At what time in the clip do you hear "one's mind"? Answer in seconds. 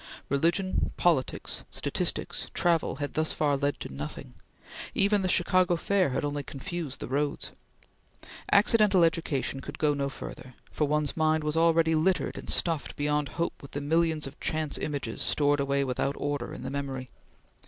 10.87-11.43